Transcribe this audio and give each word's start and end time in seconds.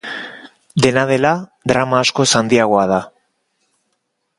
Dena 0.85 1.03
dela, 1.11 1.35
drama 1.73 2.01
askoz 2.07 2.29
handiagoa 2.41 2.87
da. 2.97 3.03